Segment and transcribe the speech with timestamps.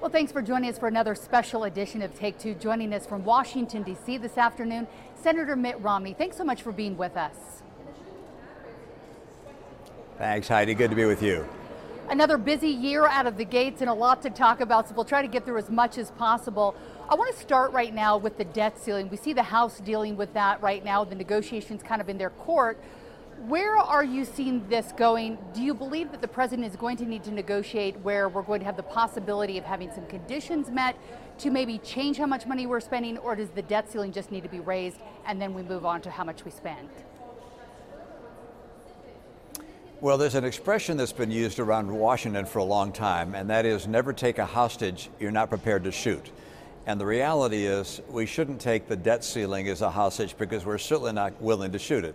[0.00, 2.54] Well, thanks for joining us for another special edition of Take Two.
[2.54, 4.16] Joining us from Washington, D.C.
[4.16, 6.14] this afternoon, Senator Mitt Romney.
[6.14, 7.62] Thanks so much for being with us.
[10.16, 10.72] Thanks, Heidi.
[10.72, 11.46] Good to be with you.
[12.08, 15.04] Another busy year out of the gates and a lot to talk about, so we'll
[15.04, 16.74] try to get through as much as possible.
[17.06, 19.10] I want to start right now with the debt ceiling.
[19.10, 22.30] We see the House dealing with that right now, the negotiations kind of in their
[22.30, 22.82] court.
[23.46, 25.38] Where are you seeing this going?
[25.54, 28.60] Do you believe that the president is going to need to negotiate where we're going
[28.60, 30.94] to have the possibility of having some conditions met
[31.38, 34.42] to maybe change how much money we're spending, or does the debt ceiling just need
[34.42, 36.90] to be raised and then we move on to how much we spend?
[40.02, 43.64] Well, there's an expression that's been used around Washington for a long time, and that
[43.64, 46.30] is never take a hostage you're not prepared to shoot.
[46.86, 50.78] And the reality is, we shouldn't take the debt ceiling as a hostage because we're
[50.78, 52.14] certainly not willing to shoot it.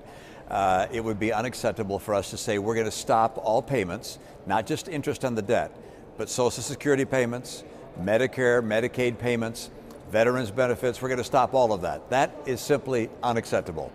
[0.49, 4.19] Uh, it would be unacceptable for us to say we're going to stop all payments,
[4.45, 5.75] not just interest on the debt,
[6.17, 7.63] but Social Security payments,
[7.99, 9.71] Medicare, Medicaid payments,
[10.11, 11.01] veterans benefits.
[11.01, 12.09] We're going to stop all of that.
[12.09, 13.91] That is simply unacceptable.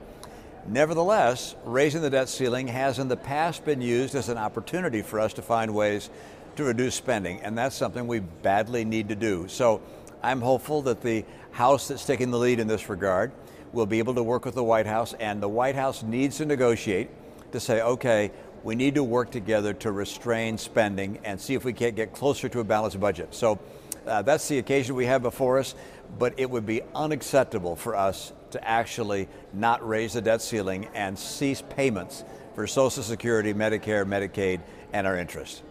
[0.66, 5.18] Nevertheless, raising the debt ceiling has in the past been used as an opportunity for
[5.20, 6.10] us to find ways
[6.56, 9.48] to reduce spending, and that's something we badly need to do.
[9.48, 9.80] So
[10.22, 13.32] I'm hopeful that the House that's taking the lead in this regard
[13.72, 16.46] will be able to work with the White House, and the White House needs to
[16.46, 17.08] negotiate
[17.52, 18.30] to say, okay,
[18.62, 22.48] we need to work together to restrain spending and see if we can't get closer
[22.48, 23.34] to a balanced budget.
[23.34, 23.58] So
[24.06, 25.74] uh, that's the occasion we have before us,
[26.18, 31.18] but it would be unacceptable for us to actually not raise the debt ceiling and
[31.18, 34.60] cease payments for Social Security, Medicare, Medicaid,
[34.92, 35.62] and our interest.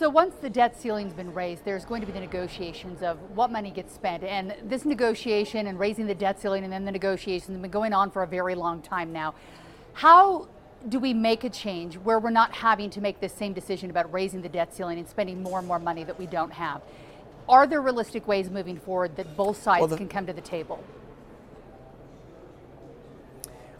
[0.00, 3.52] So once the debt ceiling's been raised, there's going to be the negotiations of what
[3.52, 4.24] money gets spent.
[4.24, 7.92] And this negotiation and raising the debt ceiling and then the negotiations have been going
[7.92, 9.34] on for a very long time now.
[9.92, 10.48] How
[10.88, 14.10] do we make a change where we're not having to make this same decision about
[14.10, 16.80] raising the debt ceiling and spending more and more money that we don't have?
[17.46, 20.40] Are there realistic ways moving forward that both sides well, the, can come to the
[20.40, 20.82] table?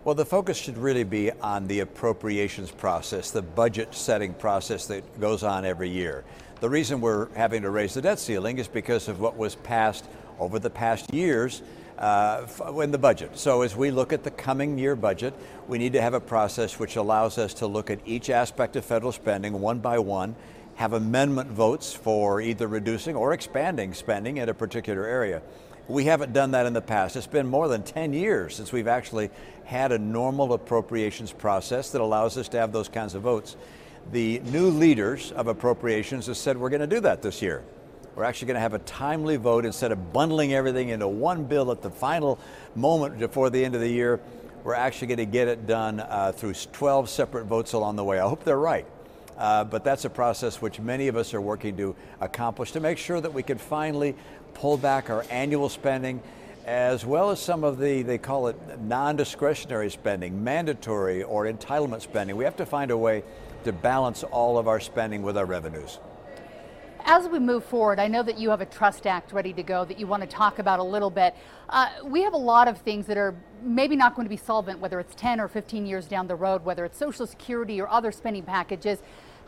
[0.03, 5.21] Well, the focus should really be on the appropriations process, the budget setting process that
[5.21, 6.25] goes on every year.
[6.61, 10.07] The reason we're having to raise the debt ceiling is because of what was passed
[10.39, 11.61] over the past years
[11.99, 12.47] uh,
[12.83, 13.37] in the budget.
[13.39, 15.35] So as we look at the coming year budget,
[15.69, 18.87] we need to have a process which allows us to look at each aspect of
[18.87, 20.35] federal spending one by one,
[20.81, 25.43] have amendment votes for either reducing or expanding spending in a particular area.
[25.89, 27.17] We haven't done that in the past.
[27.17, 29.29] It's been more than 10 years since we've actually
[29.65, 33.57] had a normal appropriations process that allows us to have those kinds of votes.
[34.11, 37.63] The new leaders of appropriations have said we're going to do that this year.
[38.17, 41.73] We're actually going to have a timely vote instead of bundling everything into one bill
[41.73, 42.39] at the final
[42.75, 44.19] moment before the end of the year.
[44.65, 48.19] We're actually going to get it done uh, through 12 separate votes along the way.
[48.19, 48.87] I hope they're right.
[49.41, 52.99] Uh, but that's a process which many of us are working to accomplish to make
[52.99, 54.15] sure that we can finally
[54.53, 56.23] pull back our annual spending
[56.67, 62.03] as well as some of the, they call it non discretionary spending, mandatory or entitlement
[62.03, 62.37] spending.
[62.37, 63.25] We have to find a way
[63.65, 65.99] to balance all of our spending with our revenues.
[67.07, 69.87] As we move forward, I know that you have a Trust Act ready to go
[69.87, 71.35] that you want to talk about a little bit.
[71.71, 74.81] Uh, we have a lot of things that are maybe not going to be solvent,
[74.81, 78.13] whether it's 10 or 15 years down the road, whether it's Social Security or other
[78.13, 78.99] spending packages.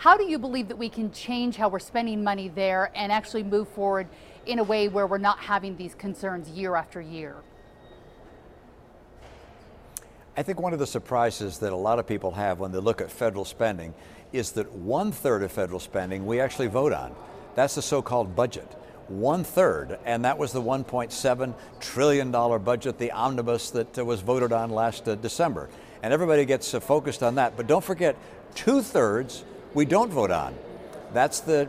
[0.03, 3.45] How do you believe that we can change how we're spending money there and actually
[3.45, 4.09] move forward
[4.47, 7.37] in a way where we're not having these concerns year after year?
[10.37, 13.01] I think one of the surprises that a lot of people have when they look
[13.01, 13.95] at federal spending
[14.33, 17.15] is that one third of federal spending we actually vote on.
[17.55, 18.77] That's the so called budget.
[19.07, 24.53] One third, and that was the $1.7 trillion budget, the omnibus that uh, was voted
[24.53, 25.69] on last uh, December.
[26.03, 27.57] And everybody gets uh, focused on that.
[27.57, 28.17] But don't forget,
[28.57, 30.55] two thirds we don't vote on.
[31.13, 31.69] That's the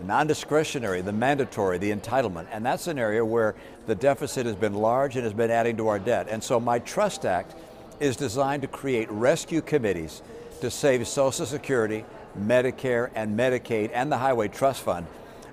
[0.00, 2.46] non discretionary, the mandatory, the entitlement.
[2.50, 3.54] And that's an area where
[3.86, 6.26] the deficit has been large and has been adding to our debt.
[6.30, 7.54] And so my Trust Act
[7.98, 10.22] is designed to create rescue committees
[10.60, 12.04] to save Social Security,
[12.38, 15.06] Medicare, and Medicaid, and the Highway Trust Fund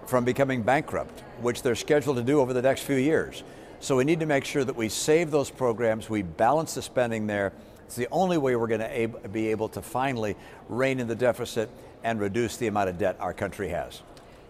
[0.06, 3.44] from becoming bankrupt, which they're scheduled to do over the next few years.
[3.80, 7.28] So we need to make sure that we save those programs, we balance the spending
[7.28, 7.54] there,
[7.88, 10.36] it's the only way we're going to be able to finally
[10.68, 11.70] rein in the deficit
[12.04, 14.02] and reduce the amount of debt our country has.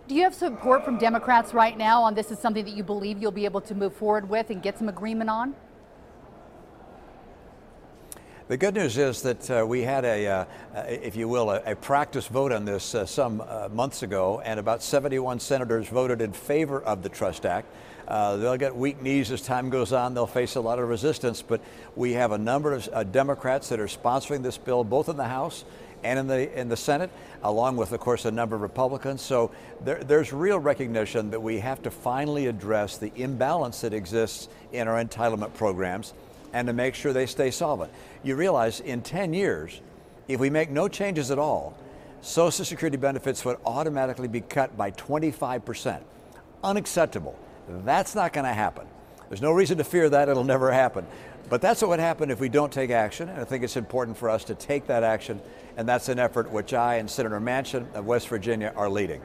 [0.08, 3.22] Do you have support from Democrats right now on this is something that you believe
[3.22, 5.54] you'll be able to move forward with and get some agreement on?
[8.48, 10.46] The good news is that uh, we had a, uh,
[10.88, 14.60] if you will, a, a, practice vote on this uh, some uh, months ago, and
[14.60, 17.68] about 71 senators voted in favor of the Trust Act.
[18.08, 20.14] Uh, they'll get weak knees as time goes on.
[20.14, 21.62] They'll face a lot of resistance, but
[21.96, 25.26] we have a number of uh, Democrats that are sponsoring this bill, both in the
[25.26, 25.66] House
[26.04, 27.10] and in the in the Senate,
[27.44, 29.22] along with, of course, a number of Republicans.
[29.22, 29.52] So
[29.84, 34.88] there, there's real recognition that we have to finally address the imbalance that exists in
[34.88, 36.14] our entitlement programs
[36.54, 37.92] and to make sure they stay solvent.
[38.24, 39.82] You realize in 10 years,
[40.28, 41.76] if we make no changes at all,
[42.22, 46.02] Social Security benefits would automatically be cut by 25%.
[46.64, 47.38] Unacceptable.
[47.68, 48.88] That's not going to happen.
[49.30, 50.30] There's no reason to fear that.
[50.30, 51.06] It'll never happen.
[51.50, 53.30] But that's what would happen if we don't take action.
[53.30, 55.42] And I think it's important for us to take that action.
[55.78, 59.22] And that's an effort which I and Senator Manchin of West Virginia are leading.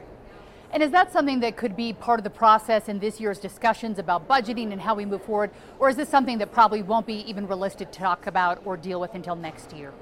[0.71, 3.99] And is that something that could be part of the process in this year's discussions
[3.99, 5.51] about budgeting and how we move forward?
[5.79, 8.99] Or is this something that probably won't be even realistic to talk about or deal
[8.99, 9.93] with until next year?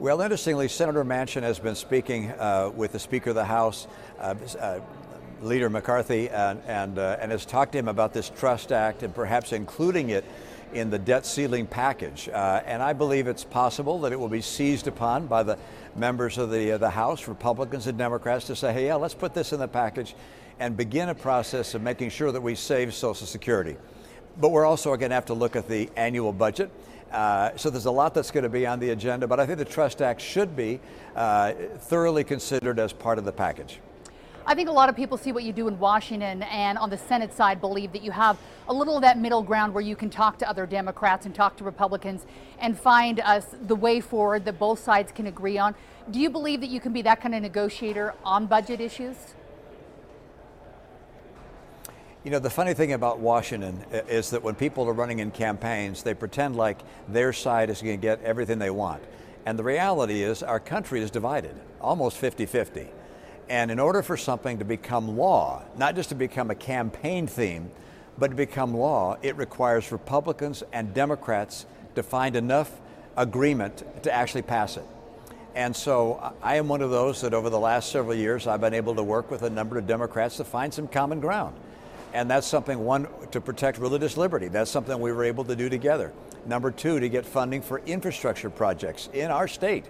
[0.00, 3.86] Well, interestingly, Senator Manchin has been speaking uh, with the Speaker of the House,
[4.18, 4.80] uh, uh,
[5.42, 9.14] Leader McCarthy, and, and, uh, and has talked to him about this Trust Act and
[9.14, 10.24] perhaps including it
[10.72, 12.28] in the debt ceiling package.
[12.28, 15.58] Uh, and I believe it's possible that it will be seized upon by the
[15.96, 19.34] members of the, uh, the House, Republicans and Democrats, to say, hey, yeah, let's put
[19.34, 20.14] this in the package
[20.60, 23.76] and begin a process of making sure that we save Social Security.
[24.40, 26.70] But we're also going to have to look at the annual budget.
[27.10, 29.58] Uh, so there's a lot that's going to be on the agenda, but I think
[29.58, 30.80] the Trust Act should be
[31.16, 33.80] uh, thoroughly considered as part of the package.
[34.48, 36.96] I think a lot of people see what you do in Washington and on the
[36.96, 40.08] Senate side believe that you have a little of that middle ground where you can
[40.08, 42.24] talk to other Democrats and talk to Republicans
[42.58, 45.74] and find us the way forward that both sides can agree on.
[46.10, 49.16] Do you believe that you can be that kind of negotiator on budget issues?
[52.24, 56.02] You know, the funny thing about Washington is that when people are running in campaigns,
[56.02, 59.02] they pretend like their side is going to get everything they want.
[59.44, 62.88] And the reality is, our country is divided, almost 50 50.
[63.48, 67.70] And in order for something to become law, not just to become a campaign theme,
[68.18, 71.64] but to become law, it requires Republicans and Democrats
[71.94, 72.70] to find enough
[73.16, 74.84] agreement to actually pass it.
[75.54, 78.74] And so I am one of those that over the last several years I've been
[78.74, 81.56] able to work with a number of Democrats to find some common ground.
[82.12, 84.48] And that's something, one, to protect religious liberty.
[84.48, 86.12] That's something we were able to do together.
[86.46, 89.84] Number two, to get funding for infrastructure projects in our state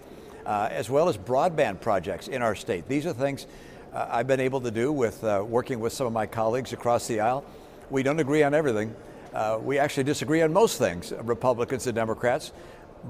[0.49, 2.89] uh, as well as broadband projects in our state.
[2.89, 3.47] These are things
[3.93, 7.07] uh, I've been able to do with uh, working with some of my colleagues across
[7.07, 7.45] the aisle.
[7.91, 8.97] We don't agree on everything.
[9.35, 12.53] Uh, we actually disagree on most things, Republicans and Democrats,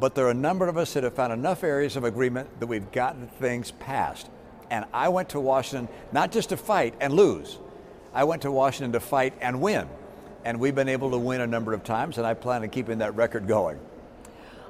[0.01, 2.67] but there are a number of us that have found enough areas of agreement that
[2.67, 4.29] we've gotten things passed.
[4.69, 7.59] And I went to Washington not just to fight and lose,
[8.13, 9.89] I went to Washington to fight and win.
[10.45, 12.99] And we've been able to win a number of times, and I plan on keeping
[12.99, 13.79] that record going.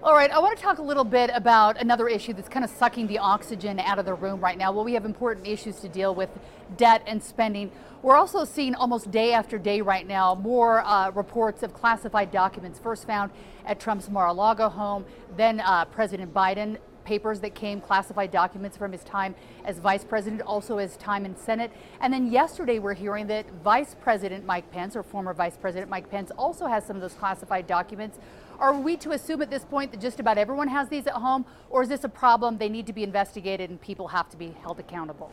[0.01, 2.71] All right, I want to talk a little bit about another issue that's kind of
[2.71, 4.71] sucking the oxygen out of the room right now.
[4.71, 6.31] Well, we have important issues to deal with
[6.77, 7.73] debt and spending.
[8.03, 12.79] We're also seeing almost day after day right now more uh, reports of classified documents
[12.79, 13.33] first found
[13.67, 15.05] at Trump's Mar a Lago home,
[15.37, 19.35] then uh, President Biden papers that came, classified documents from his time
[19.65, 21.73] as vice president, also his time in Senate.
[22.03, 26.11] And then yesterday, we're hearing that Vice President Mike Pence, or former Vice President Mike
[26.11, 28.19] Pence, also has some of those classified documents.
[28.59, 31.47] Are we to assume at this point that just about everyone has these at home,
[31.71, 34.55] or is this a problem they need to be investigated and people have to be
[34.61, 35.33] held accountable?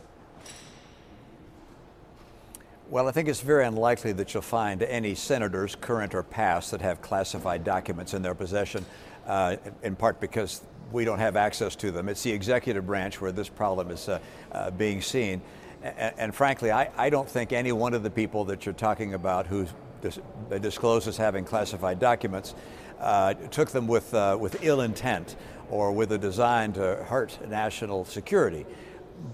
[2.88, 6.80] Well, I think it's very unlikely that you'll find any senators, current or past, that
[6.80, 8.86] have classified documents in their possession,
[9.26, 10.62] uh, in part because
[10.92, 12.08] we don't have access to them.
[12.08, 14.20] It's the executive branch where this problem is uh,
[14.52, 15.42] uh, being seen.
[15.82, 19.14] And, and frankly, I, I, don't think any one of the people that you're talking
[19.14, 19.66] about who
[20.00, 20.20] dis-
[20.60, 22.54] discloses having classified documents
[23.00, 25.36] uh, took them with, uh, with ill intent
[25.70, 28.64] or with a design to hurt national security.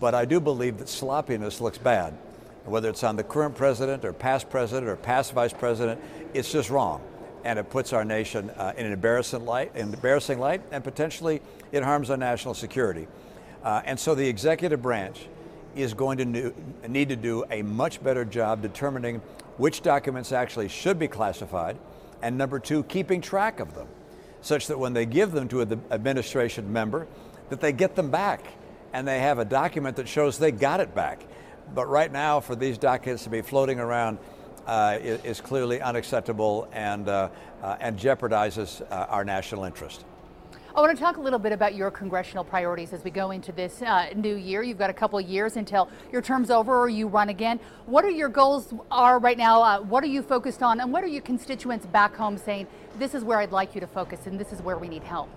[0.01, 2.15] But I do believe that sloppiness looks bad.
[2.65, 6.01] Whether it's on the current president or past president or past vice president,
[6.33, 7.03] it's just wrong
[7.45, 11.41] and it puts our nation uh, in an embarrassing light, embarrassing light, and potentially
[11.73, 13.09] it harms our national security.
[13.63, 15.27] Uh, and so the executive branch
[15.75, 16.55] is going to
[16.89, 19.21] need to do a much better job determining
[19.57, 21.77] which documents actually should be classified,
[22.23, 23.89] and number two, keeping track of them,
[24.41, 27.07] such that when they give them to an administration member,
[27.49, 28.45] that they get them back,
[28.93, 31.23] and they have a document that shows they got it back.
[31.75, 34.19] But right now, for these documents to be floating around
[34.67, 37.29] uh, is clearly unacceptable and, uh,
[37.63, 40.05] uh, and jeopardizes uh, our national interest.
[40.75, 43.53] I want to talk a little bit about your congressional priorities as we go into
[43.53, 44.63] this uh, new year.
[44.63, 47.61] You've got a couple of years until your term's over or you run again.
[47.85, 49.63] What are your goals are right now?
[49.63, 50.81] Uh, what are you focused on?
[50.81, 52.67] And what are your constituents back home saying,
[52.99, 55.29] this is where I'd like you to focus and this is where we need help?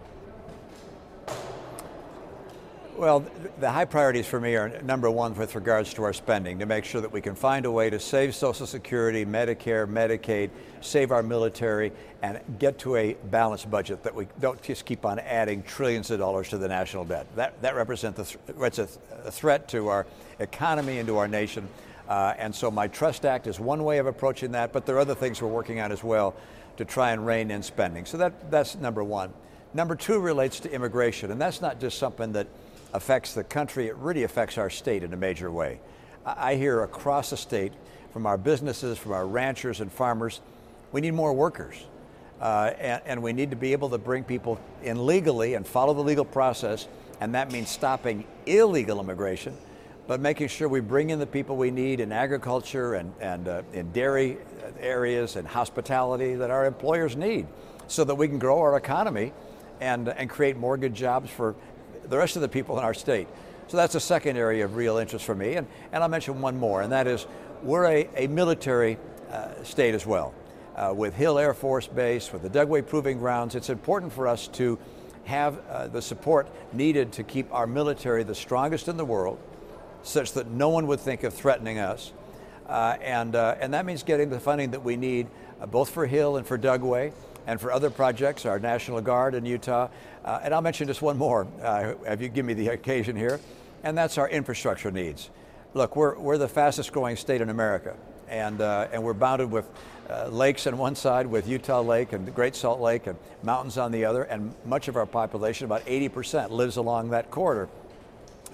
[2.97, 3.25] Well,
[3.59, 6.85] the high priorities for me are number one with regards to our spending, to make
[6.85, 10.49] sure that we can find a way to save Social Security, Medicare, Medicaid,
[10.79, 15.19] save our military, and get to a balanced budget that we don't just keep on
[15.19, 17.27] adding trillions of dollars to the national debt.
[17.35, 18.87] That, that represents a, th-
[19.25, 20.07] a, threat to our
[20.39, 21.67] economy and to our nation.
[22.07, 24.99] Uh, and so my Trust Act is one way of approaching that, but there are
[24.99, 26.33] other things we're working on as well
[26.77, 28.05] to try and rein in spending.
[28.05, 29.33] So that, that's number one.
[29.73, 32.47] Number two relates to immigration, and that's not just something that
[32.95, 35.79] affects the country, it really affects our state in a major way.
[36.25, 37.73] I hear across the state
[38.13, 40.39] from our businesses, from our ranchers and farmers,
[40.91, 41.75] we need more workers.
[42.39, 45.93] Uh, and, and, we need to be able to bring people in legally and follow
[45.93, 46.87] the legal process.
[47.21, 49.55] And that means stopping illegal immigration,
[50.05, 53.61] but making sure we bring in the people we need in agriculture and, and uh,
[53.71, 54.37] in dairy
[54.81, 57.47] areas and hospitality that our employers need
[57.87, 59.31] so that we can grow our economy
[59.79, 61.55] and, and create more good jobs for
[62.09, 63.27] the rest of the people in our state.
[63.67, 65.55] So that's a second area of real interest for me.
[65.55, 67.25] And, and I'll mention one more, and that is
[67.63, 68.97] we're a, a military
[69.31, 70.33] uh, state as well.
[70.75, 74.47] Uh, with Hill Air Force Base, with the Dugway Proving Grounds, it's important for us
[74.49, 74.77] to
[75.23, 79.39] have uh, the support needed to keep our military the strongest in the world,
[80.03, 82.11] such that no one would think of threatening us.
[82.67, 85.27] Uh, and, uh, and that means getting the funding that we need,
[85.61, 87.13] uh, both for Hill and for Dugway
[87.47, 89.89] and for other projects, our National Guard in Utah.
[90.23, 93.39] Uh, and I'll mention just one more, uh, if you give me the occasion here,
[93.83, 95.29] and that's our infrastructure needs.
[95.73, 97.95] Look, we're, we're the fastest growing state in America,
[98.29, 99.69] and, uh, and we're bounded with
[100.09, 103.77] uh, lakes on one side, with Utah Lake and the Great Salt Lake, and mountains
[103.77, 107.69] on the other, and much of our population, about 80%, lives along that corridor.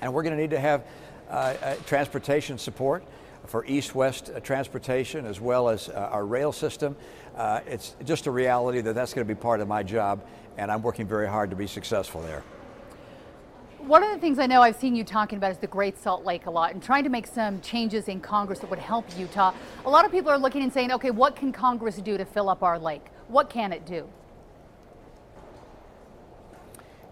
[0.01, 0.83] And we're going to need to have
[1.29, 3.03] uh, uh, transportation support
[3.45, 6.95] for east-west transportation as well as uh, our rail system.
[7.35, 10.23] Uh, it's just a reality that that's going to be part of my job,
[10.57, 12.43] and I'm working very hard to be successful there.
[13.79, 16.23] One of the things I know I've seen you talking about is the Great Salt
[16.23, 19.53] Lake a lot and trying to make some changes in Congress that would help Utah.
[19.85, 22.47] A lot of people are looking and saying, okay, what can Congress do to fill
[22.47, 23.05] up our lake?
[23.27, 24.07] What can it do?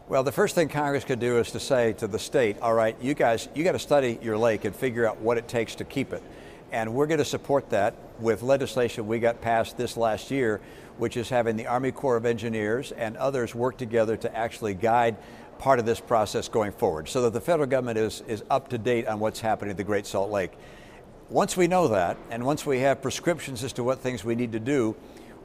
[0.09, 2.97] Well, the first thing Congress could do is to say to the state, all right,
[2.99, 5.83] you guys, you got to study your lake and figure out what it takes to
[5.83, 6.23] keep it.
[6.71, 10.61] And we're going to support that with legislation we got passed this last year,
[10.97, 15.15] which is having the Army Corps of Engineers and others work together to actually guide
[15.59, 18.79] part of this process going forward so that the federal government is, is up to
[18.79, 20.53] date on what's happening at the Great Salt Lake.
[21.29, 24.53] Once we know that, and once we have prescriptions as to what things we need
[24.53, 24.95] to do,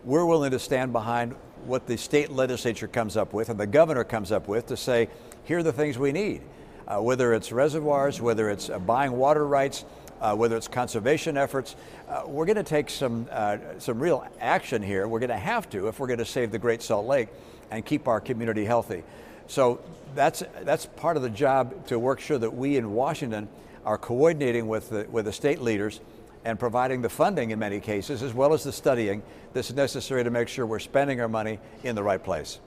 [0.05, 1.35] we're willing to stand behind
[1.67, 5.09] what the state legislature comes up with and the governor comes up with to say,
[5.45, 6.43] here are the things we need.
[6.87, 9.85] Uh, whether it's reservoirs, whether it's uh, buying water rights,
[10.21, 11.77] uh, whether it's conservation efforts,
[12.09, 15.09] uh, we're going to take some, uh, some real action here.
[15.09, 17.29] We're going to have to if we're going to save the Great Salt Lake
[17.71, 19.03] and keep our community healthy.
[19.47, 19.81] So
[20.15, 23.49] that's, that's part of the job to work sure that we in Washington
[23.85, 26.01] are coordinating with the, with the state leaders
[26.45, 29.23] and providing the funding in many cases, as well as the studying
[29.53, 32.61] that's necessary to make sure we're spending our money in the right place.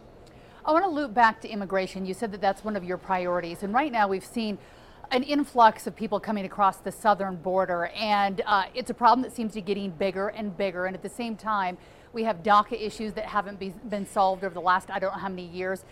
[0.65, 2.05] I want to loop back to immigration.
[2.05, 4.57] You said that that's one of your priorities, and right now we've seen
[5.11, 9.33] an influx of people coming across the southern border, and uh, it's a problem that
[9.33, 10.85] seems to be getting bigger and bigger.
[10.85, 11.77] And at the same time,
[12.11, 15.19] we have DACA issues that haven't be, been solved over the last I don't know
[15.19, 15.85] how many years.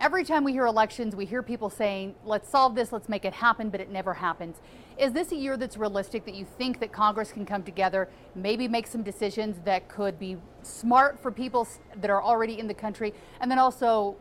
[0.00, 3.32] Every time we hear elections, we hear people saying, let's solve this, let's make it
[3.32, 4.58] happen, but it never happens.
[4.96, 8.68] Is this a year that's realistic that you think that Congress can come together, maybe
[8.68, 13.12] make some decisions that could be smart for people that are already in the country,
[13.40, 14.14] and then also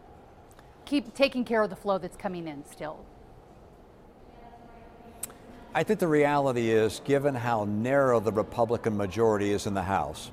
[0.86, 3.06] keep taking care of the flow that's coming in still?
[5.76, 10.32] I think the reality is, given how narrow the Republican majority is in the House,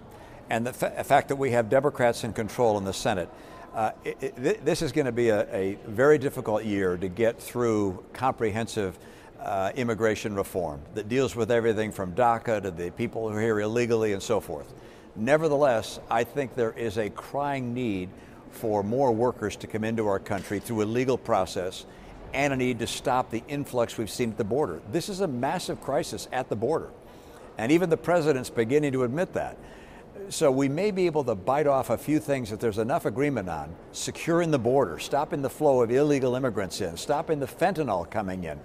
[0.49, 3.29] and the fa- fact that we have Democrats in control in the Senate,
[3.75, 7.41] uh, it, it, this is going to be a, a, very difficult year to get
[7.41, 8.97] through comprehensive
[9.41, 13.61] uh, immigration reform that deals with everything from DACA to the people who are here
[13.61, 14.73] illegally and so forth.
[15.17, 18.11] Nevertheless, I think there is a crying need
[18.53, 21.85] for more workers to come into our country through a legal process
[22.33, 24.81] and a need to stop the influx we've seen at the border.
[24.93, 26.91] This is a massive crisis at the border.
[27.59, 29.57] And even the president's beginning to admit that.
[30.29, 33.49] So we may be able to bite off a few things that there's enough agreement
[33.49, 38.45] on, securing the border, stopping the flow of illegal immigrants in, stopping the fentanyl coming
[38.45, 38.59] in,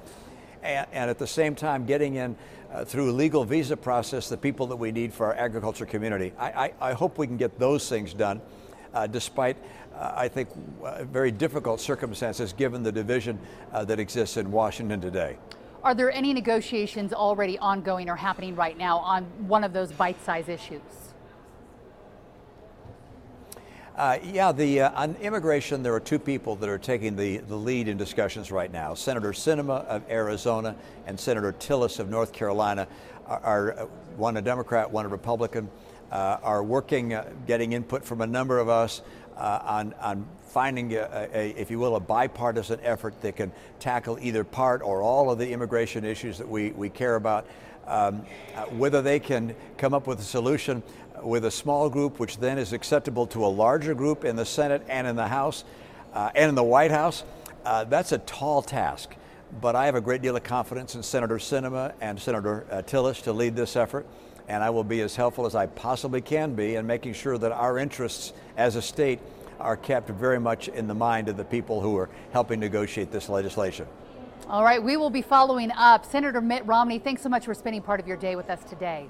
[0.64, 2.36] and, and at the same time getting in
[2.72, 6.34] uh, through legal visa process the people that we need for our agriculture community.
[6.38, 8.42] I, I, I hope we can get those things done.
[8.94, 9.58] uh, despite,
[9.96, 10.50] uh, I think,
[10.84, 13.40] uh, very difficult circumstances given the division
[13.72, 15.38] uh, that exists in Washington today.
[15.84, 20.22] Are there any negotiations already ongoing or happening right now on one of those bite
[20.24, 20.82] sized issues?
[24.00, 27.56] Uh, yeah, the, uh, on immigration, there are two people that are taking the, the
[27.58, 28.94] lead in discussions right now.
[28.94, 30.74] Senator Sinema of Arizona
[31.06, 32.88] and Senator Tillis of North Carolina
[33.28, 35.70] are, are uh, one a Democrat, one a Republican,
[36.14, 39.02] uh, are working, uh, getting input from a number of us
[39.36, 43.52] uh, on, on finding, a, a, if you will, a bipartisan effort that can
[43.82, 47.46] tackle either part or all of the immigration issues that we, we care about.
[47.86, 48.20] Um,
[48.78, 50.84] whether they can come up with a solution
[51.24, 54.84] with a small group, which then is acceptable to a larger group in the Senate
[54.88, 55.64] and in the House
[56.14, 57.24] uh, and in the White House,
[57.66, 59.16] uh, that's a tall task.
[59.62, 63.24] But I have a great deal of confidence in Senator Sinema and Senator uh, Tillis
[63.24, 64.06] to lead this effort,
[64.48, 67.52] and I will be as helpful as I possibly can be in making sure that
[67.52, 69.20] our interests as a state
[69.60, 73.28] are kept very much in the mind of the people who are helping negotiate this
[73.28, 73.86] legislation.
[74.48, 76.06] All right, we will be following up.
[76.06, 79.10] Senator Mitt Romney, thanks so much for spending part of your day with us today.